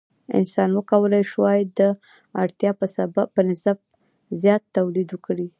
انسان 0.37 0.69
وکولی 0.77 1.21
شوای 1.31 1.59
د 1.79 1.81
اړتیا 2.41 2.71
په 3.35 3.41
نسبت 3.49 3.79
زیات 4.41 4.63
تولید 4.77 5.09
وکړي. 5.11 5.47